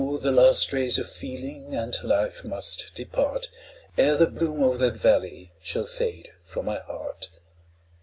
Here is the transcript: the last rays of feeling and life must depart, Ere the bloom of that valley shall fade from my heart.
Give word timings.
the 0.21 0.31
last 0.31 0.73
rays 0.73 0.97
of 0.97 1.07
feeling 1.07 1.75
and 1.75 2.03
life 2.03 2.43
must 2.43 2.89
depart, 2.95 3.47
Ere 3.99 4.17
the 4.17 4.25
bloom 4.25 4.63
of 4.63 4.79
that 4.79 4.97
valley 4.97 5.51
shall 5.61 5.85
fade 5.85 6.31
from 6.43 6.65
my 6.65 6.79
heart. 6.79 7.29